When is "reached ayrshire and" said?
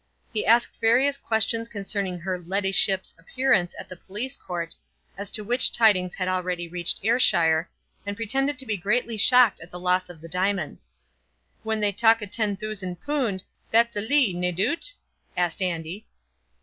6.67-8.15